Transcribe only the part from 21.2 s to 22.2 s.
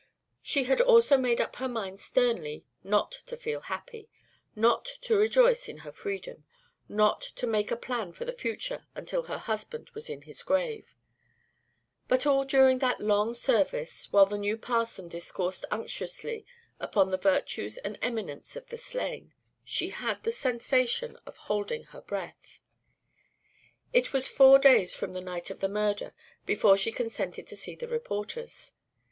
of holding her